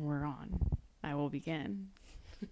[0.00, 0.60] We're on.
[1.02, 1.88] I will begin.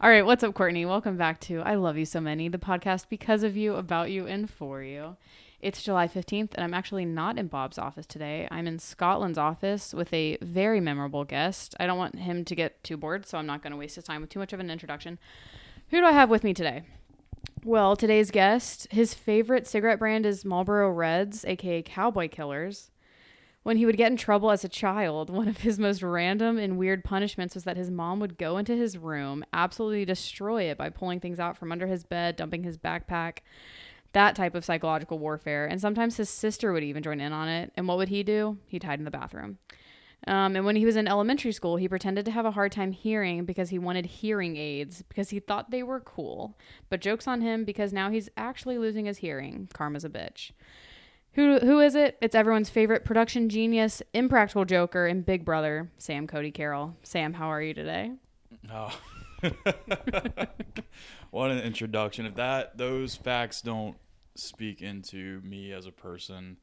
[0.00, 0.86] All right, what's up, Courtney?
[0.86, 4.26] Welcome back to I Love You So Many, the podcast because of you, about you,
[4.28, 5.16] and for you.
[5.60, 8.46] It's July 15th, and I'm actually not in Bob's office today.
[8.52, 11.74] I'm in Scotland's office with a very memorable guest.
[11.80, 14.04] I don't want him to get too bored, so I'm not going to waste his
[14.04, 15.18] time with too much of an introduction.
[15.90, 16.84] Who do I have with me today?
[17.64, 22.90] Well, today's guest, his favorite cigarette brand is Marlboro Reds, aka Cowboy Killers.
[23.64, 26.78] When he would get in trouble as a child, one of his most random and
[26.78, 30.90] weird punishments was that his mom would go into his room, absolutely destroy it by
[30.90, 33.38] pulling things out from under his bed, dumping his backpack,
[34.12, 35.64] that type of psychological warfare.
[35.64, 37.72] And sometimes his sister would even join in on it.
[37.74, 38.58] And what would he do?
[38.66, 39.58] He'd hide in the bathroom.
[40.26, 42.92] Um, and when he was in elementary school, he pretended to have a hard time
[42.92, 46.58] hearing because he wanted hearing aids because he thought they were cool.
[46.90, 49.70] But joke's on him because now he's actually losing his hearing.
[49.72, 50.50] Karma's a bitch.
[51.34, 52.16] Who who is it?
[52.20, 56.96] It's everyone's favorite production genius, impractical joker, and big brother, Sam Cody Carroll.
[57.02, 58.12] Sam, how are you today?
[58.72, 58.96] Oh.
[61.30, 62.24] what an introduction.
[62.24, 63.96] If that those facts don't
[64.36, 66.56] speak into me as a person,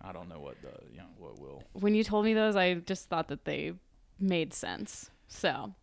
[0.00, 1.64] I don't know what the you know what will.
[1.72, 3.72] When you told me those, I just thought that they
[4.20, 5.10] made sense.
[5.26, 5.74] So,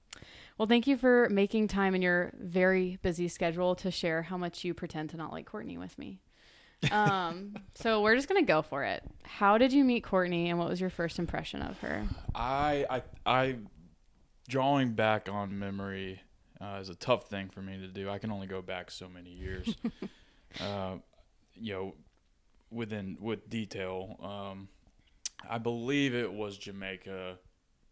[0.57, 4.63] well, thank you for making time in your very busy schedule to share how much
[4.63, 6.19] you pretend to not like Courtney with me.
[6.91, 9.03] Um, so we're just gonna go for it.
[9.23, 12.05] How did you meet Courtney, and what was your first impression of her?
[12.35, 13.55] I I I
[14.47, 16.21] drawing back on memory
[16.61, 18.09] uh, is a tough thing for me to do.
[18.09, 19.75] I can only go back so many years.
[20.61, 20.95] uh,
[21.55, 21.95] you know,
[22.71, 24.17] within with detail.
[24.21, 24.69] Um,
[25.49, 27.37] I believe it was Jamaica.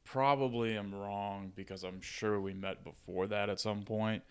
[0.03, 4.23] Probably I'm wrong because I'm sure we met before that at some point.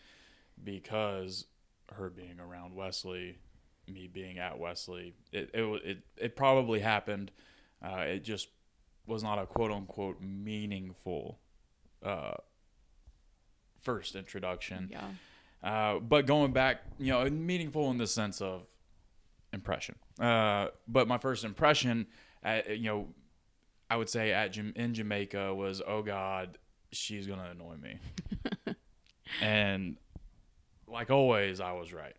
[0.62, 1.46] Because
[1.92, 3.38] her being around Wesley,
[3.88, 7.30] me being at Wesley, it it it, it probably happened.
[7.84, 8.48] Uh, it just
[9.06, 11.38] was not a quote unquote meaningful
[12.02, 12.34] uh,
[13.82, 14.88] first introduction.
[14.90, 15.08] Yeah.
[15.62, 18.66] Uh, but going back, you know, meaningful in the sense of
[19.52, 19.94] impression.
[20.20, 22.06] Uh, but my first impression,
[22.42, 23.08] at, you know,
[23.88, 26.58] I would say at in Jamaica was, oh God,
[26.92, 27.98] she's gonna annoy me,
[29.40, 29.96] and
[30.86, 32.16] like always, I was right.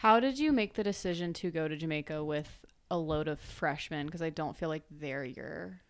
[0.00, 2.48] How did you make the decision to go to Jamaica with
[2.90, 4.06] a load of freshmen?
[4.06, 5.82] Because I don't feel like they're your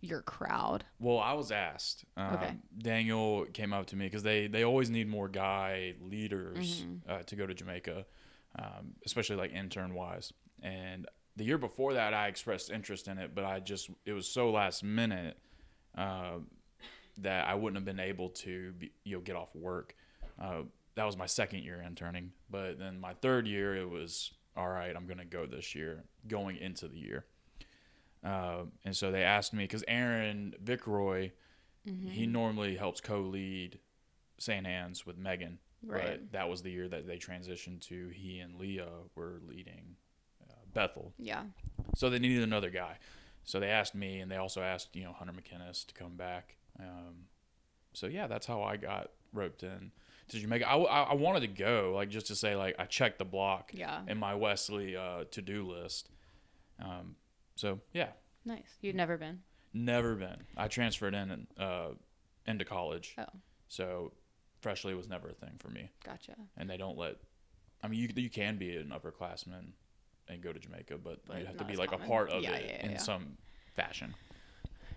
[0.00, 0.84] your crowd.
[0.98, 2.06] Well, I was asked.
[2.16, 2.56] Um, okay.
[2.78, 7.12] Daniel came up to me because they they always need more guy leaders mm-hmm.
[7.12, 8.06] uh, to go to Jamaica,
[8.58, 10.32] um, especially like intern wise.
[10.62, 11.06] And
[11.36, 14.50] the year before that, I expressed interest in it, but I just it was so
[14.50, 15.36] last minute
[15.98, 16.38] uh,
[17.18, 19.94] that I wouldn't have been able to be, you know get off work.
[20.40, 20.62] Uh,
[21.00, 24.94] that was my second year interning, but then my third year it was all right.
[24.94, 27.24] I'm gonna go this year, going into the year.
[28.22, 31.30] Uh, and so they asked me because Aaron Vickroy,
[31.88, 32.06] mm-hmm.
[32.06, 33.78] he normally helps co-lead
[34.36, 34.66] St.
[34.66, 36.02] Anne's with Megan, right.
[36.02, 39.96] but that was the year that they transitioned to he and Leah were leading
[40.50, 41.14] uh, Bethel.
[41.18, 41.44] Yeah.
[41.96, 42.98] So they needed another guy.
[43.44, 46.56] So they asked me, and they also asked you know Hunter McInnes to come back.
[46.78, 47.24] Um,
[47.94, 49.92] so yeah, that's how I got roped in
[50.30, 50.68] to Jamaica.
[50.68, 53.72] I, I, I, wanted to go, like just to say like I checked the block
[53.74, 54.00] yeah.
[54.08, 56.08] in my Wesley uh, to do list.
[56.82, 57.16] Um,
[57.56, 58.08] so yeah.
[58.44, 58.78] Nice.
[58.80, 59.40] You'd never been.
[59.72, 60.44] Never been.
[60.56, 61.88] I transferred in uh,
[62.46, 63.14] into college.
[63.18, 63.24] Oh.
[63.68, 64.12] So
[64.60, 65.90] freshly was never a thing for me.
[66.04, 66.34] Gotcha.
[66.56, 67.16] And they don't let.
[67.82, 69.72] I mean, you you can be an upperclassman
[70.28, 72.06] and go to Jamaica, but, but you have to be like common.
[72.06, 73.36] a part of yeah, it yeah, yeah, in some
[73.74, 74.14] fashion.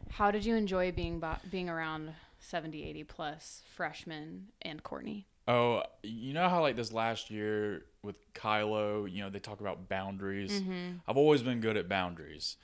[0.10, 2.14] How did you enjoy being bo- being around
[2.44, 5.28] 70, 80 plus freshmen and Courtney?
[5.48, 9.90] Oh, you know how like this last year with Kylo, you know, they talk about
[9.90, 10.62] boundaries.
[10.62, 10.98] Mm-hmm.
[11.08, 12.58] I've always been good at boundaries.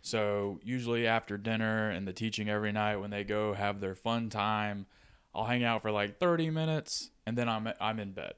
[0.00, 4.30] So usually after dinner and the teaching every night when they go have their fun
[4.30, 4.86] time,
[5.34, 8.34] I'll hang out for like 30 minutes and then I'm I'm in bed,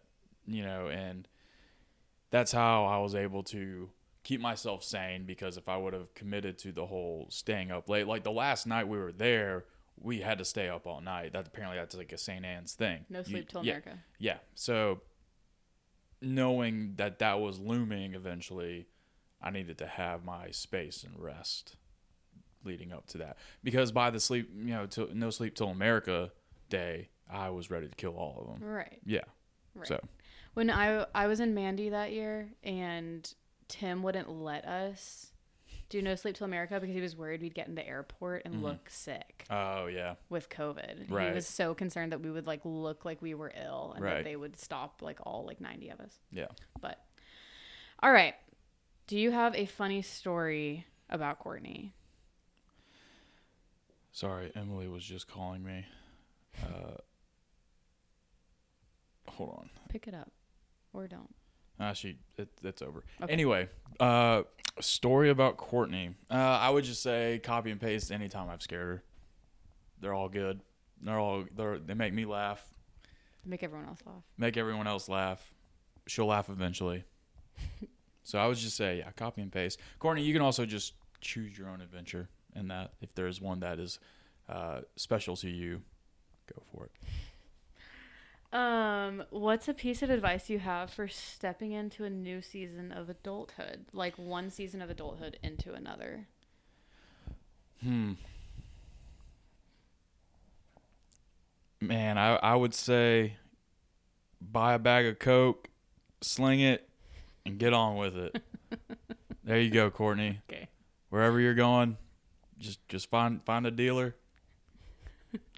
[0.47, 1.27] you know, and
[2.31, 3.91] that's how I was able to
[4.25, 8.07] keep myself sane because if I would have committed to the whole staying up late,
[8.07, 9.65] like the last night we were there,
[10.01, 11.33] we had to stay up all night.
[11.33, 12.45] That apparently that's like a St.
[12.45, 13.05] Anne's thing.
[13.09, 13.99] No sleep you, till yeah, America.
[14.19, 14.37] Yeah.
[14.55, 15.01] So
[16.21, 18.87] knowing that that was looming eventually,
[19.43, 21.77] I needed to have my space and rest
[22.65, 23.37] leading up to that.
[23.63, 26.33] Because by the sleep, you know, to, no sleep till America
[26.69, 28.69] day, I was ready to kill all of them.
[28.69, 29.01] Right.
[29.05, 29.25] Yeah.
[29.75, 29.87] Right.
[29.89, 30.01] So
[30.55, 33.33] when I I was in Mandy that year and
[33.69, 35.33] Tim wouldn't let us
[35.89, 38.55] do No Sleep Till America because he was worried we'd get in the airport and
[38.55, 38.65] mm-hmm.
[38.65, 39.45] look sick.
[39.51, 40.15] Oh yeah.
[40.29, 41.29] With COVID, right.
[41.29, 44.17] he was so concerned that we would like look like we were ill and right.
[44.17, 46.19] that they would stop like all like ninety of us.
[46.33, 46.49] Yeah.
[46.81, 47.01] But
[48.03, 48.35] all right,
[49.07, 51.95] do you have a funny story about Courtney?
[54.13, 55.87] Sorry, Emily was just calling me.
[56.63, 56.97] Uh,
[59.29, 59.71] hold on.
[59.89, 60.31] Pick it up,
[60.93, 61.35] or don't.
[61.81, 63.05] Ah, she it, it's over.
[63.23, 63.33] Okay.
[63.33, 64.43] Anyway, uh,
[64.81, 66.15] story about Courtney.
[66.31, 69.03] Uh, I would just say copy and paste anytime I've scared her.
[70.01, 70.61] They're all good.
[71.03, 72.63] They're all they're, they make me laugh.
[73.45, 74.23] Make everyone else laugh.
[74.39, 75.53] Make everyone else laugh.
[76.07, 77.05] She'll laugh eventually.
[78.25, 79.81] so I would just say, yeah, copy and paste.
[79.99, 82.93] Courtney, you can also just choose your own adventure in that.
[83.01, 83.99] If there's one that is
[84.49, 85.83] uh, special to you,
[86.53, 86.93] go for it.
[88.55, 93.11] Um, what's a piece of advice you have for stepping into a new season of
[93.11, 96.29] adulthood, like one season of adulthood into another?
[97.83, 98.13] Hmm.
[101.81, 103.37] Man, I I would say
[104.41, 105.69] buy a bag of coke,
[106.21, 106.89] sling it,
[107.45, 108.41] and get on with it.
[109.45, 110.41] there you go, Courtney.
[110.49, 110.69] Okay.
[111.11, 111.97] Wherever you're going,
[112.61, 114.15] just just find find a dealer,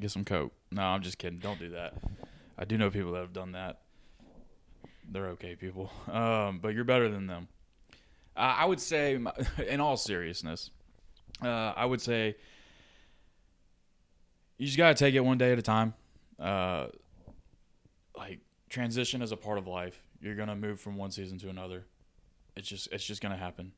[0.00, 0.52] get some coke.
[0.70, 1.38] No, I'm just kidding.
[1.40, 1.94] Don't do that.
[2.58, 3.81] I do know people that have done that.
[5.08, 7.49] They're okay people, um, but you're better than them.
[8.37, 9.19] Uh, I would say,
[9.69, 10.70] in all seriousness,
[11.43, 12.37] uh, I would say
[14.58, 15.94] you just gotta take it one day at a time.
[16.38, 16.87] Uh,
[18.17, 20.03] like transition is a part of life.
[20.20, 21.85] You're gonna move from one season to another.
[22.56, 23.73] It's just it's just gonna happen.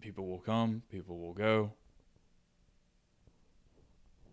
[0.00, 1.72] People will come, people will go.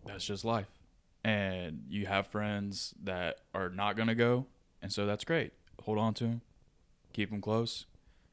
[0.05, 0.78] That's just life
[1.23, 4.45] and you have friends that are not going to go,
[4.81, 5.53] and so that's great.
[5.83, 6.41] Hold on to them,
[7.13, 7.85] keep them close,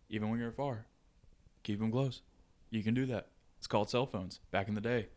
[0.09, 0.87] even when you're far.
[1.63, 2.23] Keep them close.
[2.71, 3.29] You can do that.
[3.59, 4.41] It's called cell phones.
[4.51, 5.09] Back in the day,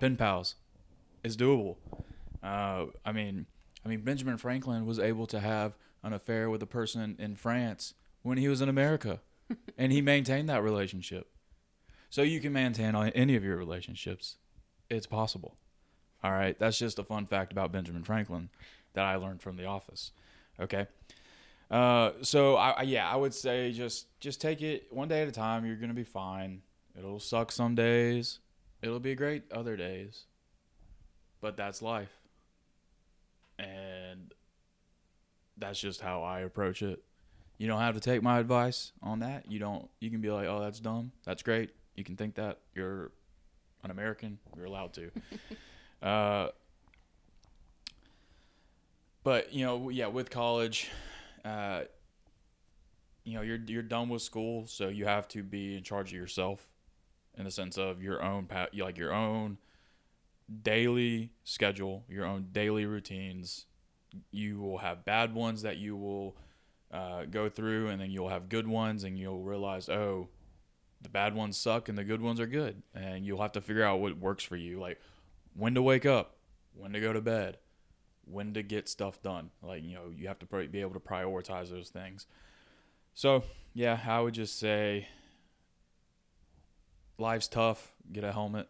[0.00, 0.56] pen pals,
[1.22, 1.76] it's doable.
[2.42, 3.46] Uh, I mean,
[3.84, 7.94] I mean Benjamin Franklin was able to have an affair with a person in France
[8.22, 9.20] when he was in America,
[9.78, 11.28] and he maintained that relationship.
[12.10, 14.36] So you can maintain any of your relationships.
[14.88, 15.56] It's possible.
[16.24, 18.48] All right, that's just a fun fact about Benjamin Franklin
[18.94, 20.10] that I learned from The Office.
[20.58, 20.86] Okay,
[21.70, 25.28] uh, so I, I, yeah, I would say just just take it one day at
[25.28, 25.66] a time.
[25.66, 26.62] You're gonna be fine.
[26.98, 28.38] It'll suck some days.
[28.80, 30.24] It'll be great other days.
[31.42, 32.12] But that's life,
[33.58, 34.32] and
[35.58, 37.04] that's just how I approach it.
[37.58, 39.52] You don't have to take my advice on that.
[39.52, 39.90] You don't.
[40.00, 41.12] You can be like, "Oh, that's dumb.
[41.26, 42.60] That's great." You can think that.
[42.74, 43.12] You're
[43.82, 44.38] an American.
[44.56, 45.10] You're allowed to.
[46.02, 46.48] Uh,
[49.22, 50.90] but you know, yeah, with college,
[51.44, 51.82] uh,
[53.24, 56.18] you know, you're you're done with school, so you have to be in charge of
[56.18, 56.68] yourself,
[57.36, 59.58] in the sense of your own like your own
[60.62, 63.66] daily schedule, your own daily routines.
[64.30, 66.36] You will have bad ones that you will
[66.92, 70.28] uh, go through, and then you'll have good ones, and you'll realize, oh,
[71.00, 73.84] the bad ones suck and the good ones are good, and you'll have to figure
[73.84, 74.78] out what works for you.
[74.78, 75.00] Like,
[75.54, 76.36] when to wake up,
[76.74, 77.58] when to go to bed,
[78.24, 79.50] when to get stuff done.
[79.62, 82.26] Like, you know, you have to be able to prioritize those things.
[83.14, 85.08] So, yeah, I would just say
[87.18, 87.92] life's tough.
[88.12, 88.68] Get a helmet.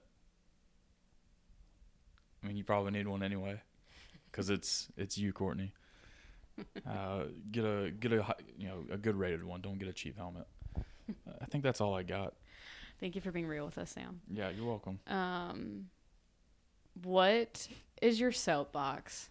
[2.42, 3.60] I mean, you probably need one anyway,
[4.30, 5.72] because it's it's you, Courtney.
[6.88, 8.24] Uh, get a get a
[8.56, 9.60] you know a good rated one.
[9.60, 10.46] Don't get a cheap helmet.
[11.40, 12.34] I think that's all I got.
[13.00, 14.20] Thank you for being real with us, Sam.
[14.32, 15.00] Yeah, you're welcome.
[15.08, 15.86] Um,
[17.02, 17.68] what
[18.00, 19.28] is your soapbox?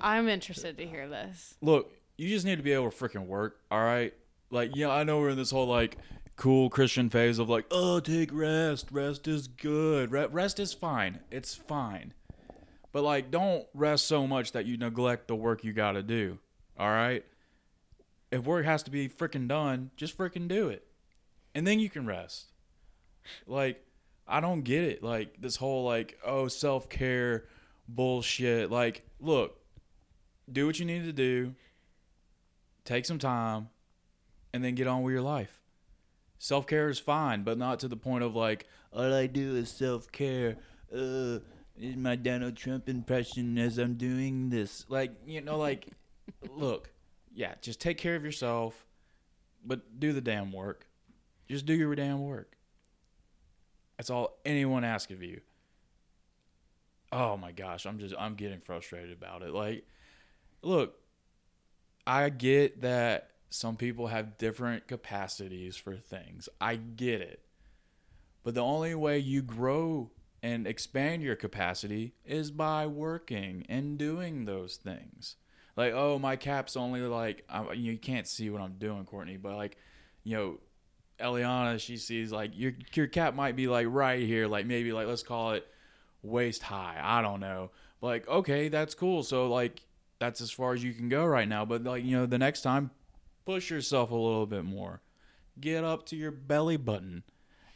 [0.00, 1.54] I'm interested to hear this.
[1.60, 4.14] Look, you just need to be able to freaking work, all right?
[4.50, 5.98] Like, yeah, I know we're in this whole like
[6.36, 8.88] cool Christian phase of like, oh, take rest.
[8.90, 10.10] Rest is good.
[10.10, 11.20] Rest is fine.
[11.30, 12.14] It's fine.
[12.92, 16.38] But like, don't rest so much that you neglect the work you got to do.
[16.78, 17.24] All right?
[18.30, 20.86] If work has to be freaking done, just freaking do it.
[21.54, 22.46] And then you can rest.
[23.46, 23.84] Like,
[24.30, 25.02] I don't get it.
[25.02, 27.44] Like this whole like oh self care
[27.88, 28.70] bullshit.
[28.70, 29.58] Like, look,
[30.50, 31.54] do what you need to do.
[32.84, 33.68] Take some time,
[34.54, 35.60] and then get on with your life.
[36.38, 39.70] Self care is fine, but not to the point of like all I do is
[39.70, 40.56] self care.
[40.94, 41.40] Uh,
[41.76, 44.84] is my Donald Trump impression as I'm doing this.
[44.88, 45.88] Like you know, like
[46.50, 46.90] look,
[47.34, 48.86] yeah, just take care of yourself,
[49.64, 50.86] but do the damn work.
[51.48, 52.56] Just do your damn work.
[54.00, 55.42] That's all anyone asks of you.
[57.12, 59.52] Oh my gosh, I'm just I'm getting frustrated about it.
[59.52, 59.84] Like,
[60.62, 60.94] look,
[62.06, 66.48] I get that some people have different capacities for things.
[66.58, 67.44] I get it.
[68.42, 70.10] But the only way you grow
[70.42, 75.36] and expand your capacity is by working and doing those things.
[75.76, 79.56] Like, oh, my cap's only like I, you can't see what I'm doing, Courtney, but
[79.56, 79.76] like,
[80.24, 80.58] you know,
[81.20, 85.06] Eliana, she sees like your your cap might be like right here, like maybe like
[85.06, 85.66] let's call it
[86.22, 86.98] waist high.
[87.00, 87.70] I don't know.
[88.00, 89.22] Like okay, that's cool.
[89.22, 89.82] So like
[90.18, 91.64] that's as far as you can go right now.
[91.64, 92.90] But like you know, the next time,
[93.44, 95.00] push yourself a little bit more.
[95.60, 97.22] Get up to your belly button,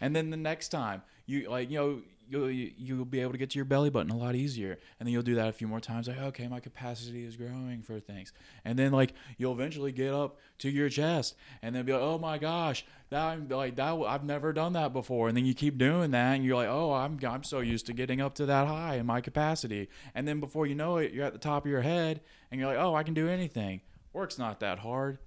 [0.00, 3.50] and then the next time you like you know you'll you'll be able to get
[3.50, 5.80] to your belly button a lot easier and then you'll do that a few more
[5.80, 8.32] times like okay my capacity is growing for things
[8.64, 12.18] and then like you'll eventually get up to your chest and then be like oh
[12.18, 12.84] my gosh
[13.14, 16.34] that I'm like that I've never done that before and then you keep doing that
[16.34, 19.06] and you're like oh I'm I'm so used to getting up to that high in
[19.06, 22.20] my capacity and then before you know it you're at the top of your head
[22.50, 23.80] and you're like oh I can do anything
[24.12, 25.18] work's not that hard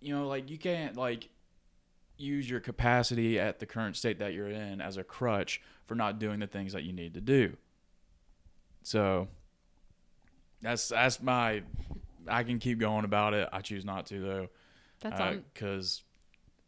[0.00, 1.28] you know like you can't like
[2.22, 6.18] use your capacity at the current state that you're in as a crutch for not
[6.18, 7.56] doing the things that you need to do.
[8.82, 9.28] So
[10.60, 11.62] that's that's my
[12.28, 13.48] I can keep going about it.
[13.52, 14.48] I choose not to though.
[15.00, 16.02] That's uh, cuz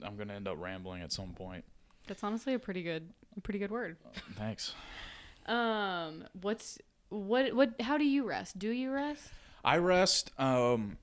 [0.05, 1.65] I'm going to end up rambling at some point.
[2.07, 3.97] That's honestly a pretty good a pretty good word.
[4.05, 4.75] Uh, thanks.
[5.47, 8.59] um what's what what how do you rest?
[8.59, 9.31] Do you rest?
[9.65, 10.99] I rest um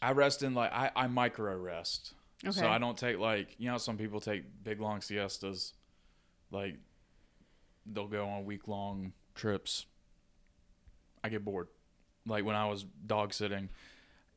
[0.00, 2.14] I rest in like I I micro rest.
[2.44, 2.60] Okay.
[2.60, 5.74] So I don't take like you know some people take big long siestas,
[6.50, 6.76] like
[7.86, 9.86] they'll go on week long trips.
[11.24, 11.68] I get bored.
[12.26, 13.68] Like when I was dog sitting,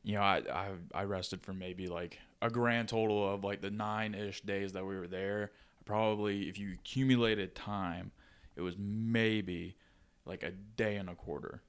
[0.02, 3.70] you know, I, I I rested for maybe like a grand total of like the
[3.70, 5.52] nine ish days that we were there.
[5.84, 8.10] Probably if you accumulated time,
[8.56, 9.76] it was maybe
[10.24, 11.62] like a day and a quarter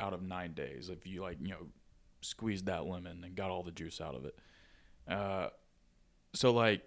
[0.00, 1.66] out of nine days if you like you know
[2.20, 4.38] squeezed that lemon and got all the juice out of it.
[5.06, 5.48] Uh,
[6.32, 6.82] so like,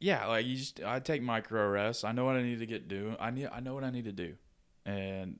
[0.00, 2.04] yeah, like you just I take micro rests.
[2.04, 3.16] I know what I need to get do.
[3.18, 4.34] I need I know what I need to do,
[4.84, 5.38] and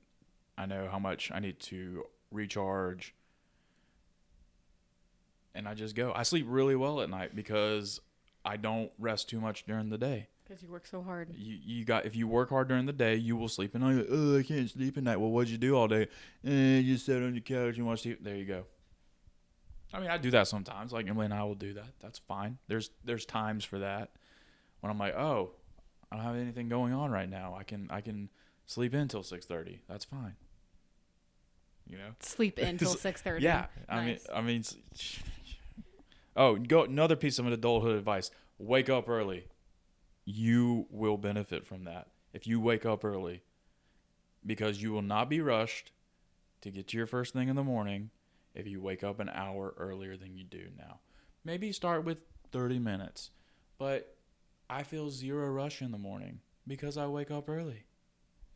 [0.57, 3.13] I know how much I need to recharge.
[5.55, 6.11] And I just go.
[6.13, 8.01] I sleep really well at night because
[8.43, 10.27] I don't rest too much during the day.
[10.47, 11.29] Because you work so hard.
[11.35, 13.73] You you got if you work hard during the day, you will sleep.
[13.73, 15.19] And I oh I can't sleep at night.
[15.19, 16.07] Well, what'd you do all day?
[16.45, 18.17] Eh, you sat on the couch and watched TV.
[18.21, 18.65] There you go.
[19.93, 20.91] I mean, I do that sometimes.
[20.91, 21.87] Like Emily and I will do that.
[21.99, 22.57] That's fine.
[22.67, 24.11] There's there's times for that
[24.81, 25.51] when I'm like, oh,
[26.11, 27.55] I don't have anything going on right now.
[27.57, 28.29] I can I can
[28.67, 29.81] sleep in till six thirty.
[29.87, 30.35] That's fine.
[31.87, 33.43] You know, sleep in till six thirty.
[33.43, 33.89] Yeah, nice.
[33.89, 34.63] I mean, I mean,
[36.35, 39.47] oh, go another piece of adulthood advice: wake up early.
[40.25, 43.43] You will benefit from that if you wake up early,
[44.45, 45.91] because you will not be rushed
[46.61, 48.09] to get to your first thing in the morning
[48.53, 50.99] if you wake up an hour earlier than you do now.
[51.43, 52.17] Maybe start with
[52.51, 53.29] 30 minutes,
[53.77, 54.15] but
[54.69, 57.85] I feel zero rush in the morning because I wake up early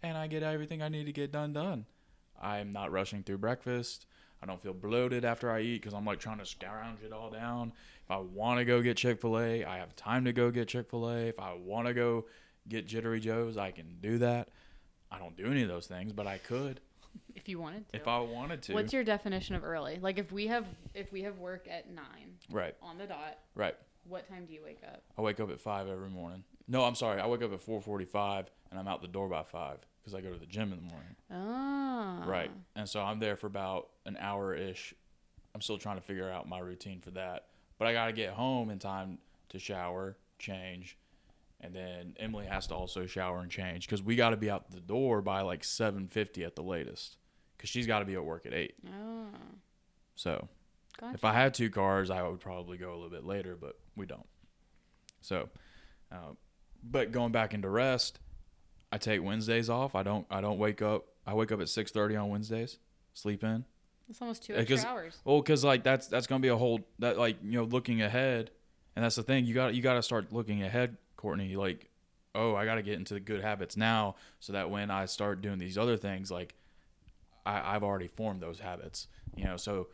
[0.01, 1.85] and I get everything I need to get done done.
[2.41, 4.05] I'm not rushing through breakfast.
[4.41, 7.29] I don't feel bloated after I eat because I'm like trying to scrounge it all
[7.29, 7.73] down.
[8.03, 10.69] If I want to go get Chick fil A, I have time to go get
[10.69, 11.27] Chick fil A.
[11.27, 12.25] If I want to go
[12.67, 14.49] get Jittery Joe's, I can do that.
[15.11, 16.79] I don't do any of those things, but I could
[17.35, 17.95] if you wanted to.
[17.95, 18.73] If I wanted to.
[18.73, 19.99] What's your definition of early?
[20.01, 22.37] Like if we have if we have work at nine.
[22.49, 22.75] Right.
[22.81, 23.39] On the dot.
[23.55, 23.75] Right.
[24.07, 25.03] What time do you wake up?
[25.17, 26.43] I wake up at five every morning.
[26.67, 27.19] No, I'm sorry.
[27.19, 29.79] I wake up at four forty-five, and I'm out the door by five
[30.09, 31.15] because I go to the gym in the morning.
[31.31, 32.29] Oh.
[32.29, 32.51] Right.
[32.75, 34.93] And so I'm there for about an hour ish.
[35.53, 37.47] I'm still trying to figure out my routine for that,
[37.77, 39.17] but I got to get home in time
[39.49, 40.97] to shower, change,
[41.61, 44.71] and then Emily has to also shower and change because we got to be out
[44.71, 47.17] the door by like 7:50 at the latest
[47.57, 48.75] because she's got to be at work at eight.
[48.87, 49.27] Oh.
[50.15, 50.47] So,
[50.99, 51.15] gotcha.
[51.15, 54.05] if I had two cars, I would probably go a little bit later, but we
[54.05, 54.27] don't.
[55.21, 55.49] So,
[56.11, 56.33] uh,
[56.83, 58.19] but going back into rest,
[58.91, 59.95] I take Wednesdays off.
[59.95, 60.25] I don't.
[60.29, 61.05] I don't wake up.
[61.25, 62.79] I wake up at 6:30 on Wednesdays.
[63.13, 63.65] Sleep in.
[64.09, 65.19] It's almost two extra hours.
[65.23, 68.51] Well, because like that's that's gonna be a whole that like you know looking ahead,
[68.95, 71.89] and that's the thing you got you got to start looking ahead Courtney, like,
[72.33, 75.41] oh, I got to get into the good habits now so that when I start
[75.41, 76.55] doing these other things, like,
[77.45, 79.57] I, I've already formed those habits, you know.
[79.57, 79.87] So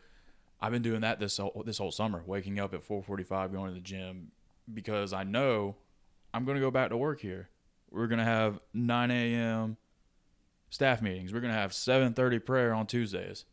[0.60, 3.74] I've been doing that this whole, this whole summer, waking up at 4:45, going to
[3.74, 4.30] the gym
[4.72, 5.74] because I know
[6.32, 7.48] I'm going to go back to work here.
[7.96, 9.76] We're to have 9 a.m.
[10.70, 11.32] staff meetings.
[11.32, 13.46] We're to have 7:30 prayer on Tuesdays,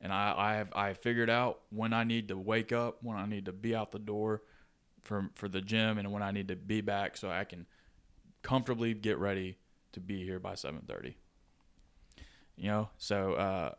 [0.00, 3.26] and I I have I figured out when I need to wake up, when I
[3.26, 4.42] need to be out the door,
[5.02, 7.66] for for the gym and when I need to be back so I can
[8.42, 9.58] comfortably get ready
[9.92, 11.14] to be here by 7:30.
[12.56, 13.74] You know, so uh,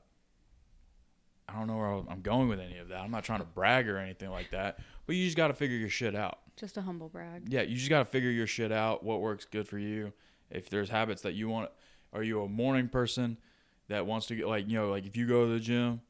[1.51, 2.99] I don't know where I'm going with any of that.
[3.01, 5.77] I'm not trying to brag or anything like that, but you just got to figure
[5.77, 6.39] your shit out.
[6.55, 7.51] Just a humble brag.
[7.51, 9.03] Yeah, you just got to figure your shit out.
[9.03, 10.13] What works good for you.
[10.49, 11.71] If there's habits that you want,
[12.13, 13.37] are you a morning person
[13.87, 16.01] that wants to get like you know like if you go to the gym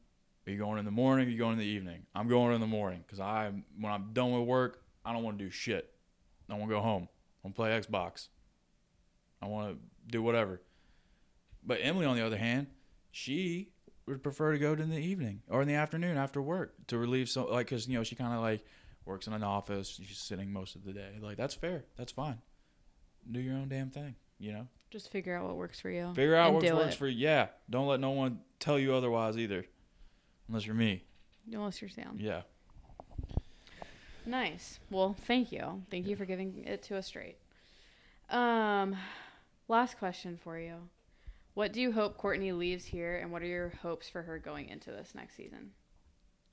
[0.46, 1.26] Are you going in the morning?
[1.26, 2.06] Or are you going in the evening?
[2.14, 5.38] I'm going in the morning because I when I'm done with work, I don't want
[5.38, 5.92] to do shit.
[6.48, 7.08] I want to go home.
[7.44, 8.28] I want to play Xbox.
[9.40, 9.78] I want to
[10.10, 10.60] do whatever.
[11.64, 12.66] But Emily, on the other hand,
[13.10, 13.71] she
[14.06, 16.98] would prefer to go to in the evening or in the afternoon after work to
[16.98, 18.64] relieve so like because you know she kind of like
[19.04, 20.00] works in an office.
[20.02, 21.18] She's sitting most of the day.
[21.20, 21.84] Like that's fair.
[21.96, 22.38] That's fine.
[23.30, 24.14] Do your own damn thing.
[24.38, 24.66] You know.
[24.90, 26.12] Just figure out what works for you.
[26.14, 26.98] Figure out what works it.
[26.98, 27.16] for you.
[27.16, 27.48] Yeah.
[27.70, 29.64] Don't let no one tell you otherwise either.
[30.48, 31.04] Unless you're me.
[31.50, 32.16] Unless you're Sam.
[32.18, 32.42] Yeah.
[34.26, 34.78] Nice.
[34.90, 35.82] Well, thank you.
[35.90, 37.36] Thank you for giving it to us straight.
[38.28, 38.96] Um,
[39.68, 40.74] last question for you.
[41.54, 44.68] What do you hope Courtney leaves here, and what are your hopes for her going
[44.68, 45.70] into this next season?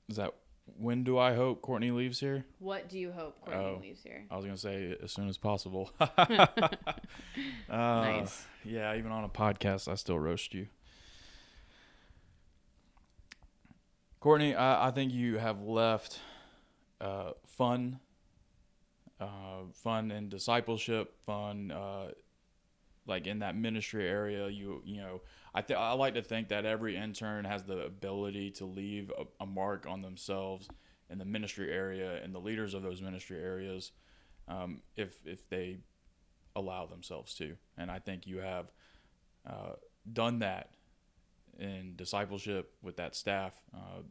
[0.08, 0.34] Is that
[0.78, 2.44] when do I hope Courtney leaves here?
[2.58, 4.26] What do you hope Courtney oh, leaves here?
[4.30, 5.90] I was gonna say as soon as possible.
[6.00, 6.16] uh,
[7.70, 8.44] nice.
[8.64, 10.66] Yeah, even on a podcast, I still roast you.
[14.20, 16.20] Courtney, I, I think you have left
[17.00, 18.00] uh, fun,
[19.18, 22.08] uh, fun in discipleship, fun uh,
[23.06, 24.48] like in that ministry area.
[24.48, 25.22] You you know,
[25.54, 29.24] I th- I like to think that every intern has the ability to leave a,
[29.42, 30.68] a mark on themselves
[31.08, 33.92] in the ministry area and the leaders of those ministry areas,
[34.48, 35.78] um, if if they
[36.56, 37.56] allow themselves to.
[37.76, 38.72] And I think you have
[39.48, 39.72] uh,
[40.12, 40.70] done that
[41.58, 43.54] in discipleship with that staff.
[43.74, 44.02] Uh,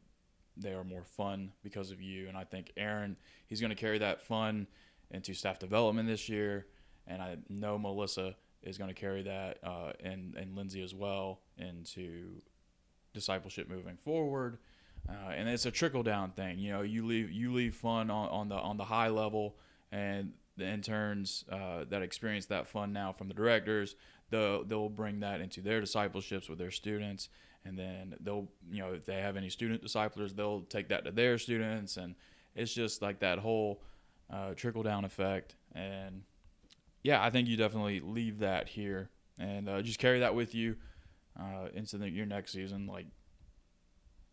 [0.58, 2.27] they are more fun because of you.
[2.27, 3.17] And I think Aaron,
[3.48, 4.67] he's going to carry that fun
[5.12, 6.67] into staff development this year.
[7.08, 11.42] And I know Melissa is going to carry that, uh, and and Lindsay as well
[11.58, 12.42] into
[13.13, 14.58] discipleship moving forward.
[15.08, 16.60] Uh, and it's a trickle down thing.
[16.60, 19.58] You know, you leave you leave fun on, on the on the high level,
[19.92, 23.96] and the interns uh, that experience that fun now from the directors,
[24.30, 27.30] they'll they'll bring that into their discipleships with their students,
[27.66, 31.12] and then they'll you know if they have any student disciplers they'll take that to
[31.12, 32.16] their students and
[32.56, 33.82] it's just like that whole
[34.32, 36.24] uh, trickle down effect and
[37.03, 40.76] yeah i think you definitely leave that here and uh, just carry that with you
[41.39, 43.06] uh, into the, your next season like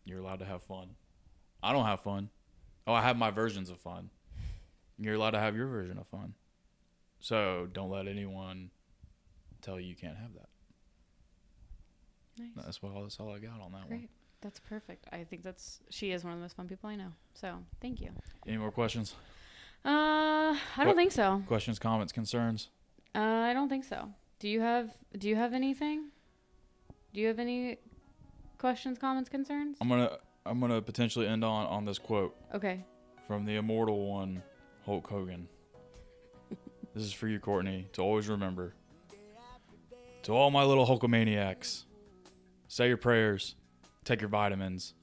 [0.05, 0.89] you're allowed to have fun
[1.63, 2.29] i don't have fun
[2.85, 4.09] oh i have my versions of fun
[4.99, 6.33] you're allowed to have your version of fun
[7.19, 8.69] so don't let anyone
[9.61, 10.49] tell you you can't have that
[12.39, 12.49] Nice.
[12.65, 14.01] That's what all that's all I got on that Great.
[14.01, 14.09] one.
[14.41, 15.07] That's perfect.
[15.11, 17.11] I think that's she is one of the most fun people I know.
[17.33, 18.09] So thank you.
[18.45, 19.15] Any more questions?
[19.87, 21.41] Uh, I don't think so.
[21.47, 22.69] Questions, comments, concerns?
[23.15, 24.09] Uh, I don't think so.
[24.39, 26.09] Do you have Do you have anything?
[27.13, 27.77] Do you have any
[28.57, 29.77] questions, comments, concerns?
[29.79, 32.35] I'm gonna I'm gonna potentially end on on this quote.
[32.53, 32.83] Okay.
[33.27, 34.43] From the immortal one,
[34.85, 35.47] Hulk Hogan.
[36.93, 38.73] this is for you, Courtney, to always remember.
[40.23, 41.85] To all my little Hulkamaniacs
[42.67, 43.55] say your prayers,
[44.03, 44.93] take your vitamins,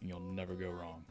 [0.00, 1.04] and you'll never go wrong.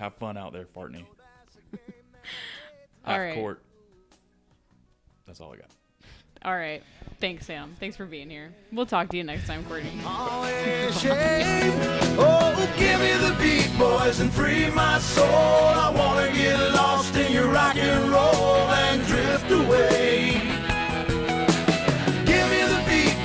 [0.00, 1.04] Have fun out there, Fartney.
[3.04, 3.34] Half right.
[3.34, 3.62] court.
[5.26, 5.70] That's all I got.
[6.42, 6.82] All right.
[7.20, 7.76] Thanks, Sam.
[7.78, 8.54] Thanks for being here.
[8.72, 9.92] We'll talk to you next time, Courtney.
[10.06, 10.40] oh,
[12.78, 15.26] give me the beat, boys, and free my soul.
[15.26, 20.50] I want to get lost in your rock and roll and drift away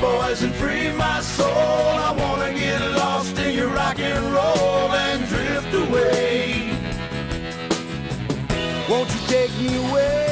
[0.01, 1.47] boys and free my soul.
[1.47, 6.34] I wanna get lost in your rock and roll and drift away.
[9.27, 10.24] Take me away?